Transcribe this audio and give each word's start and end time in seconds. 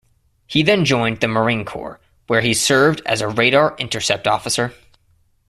He 0.47 0.63
then 0.63 0.83
joined 0.83 1.19
the 1.19 1.27
Marine 1.27 1.63
Corps 1.63 1.99
where 2.25 2.41
he 2.41 2.55
served 2.55 3.03
as 3.05 3.21
a 3.21 3.27
Radar 3.27 3.75
Intercept 3.77 4.25
Officer. 4.25 4.73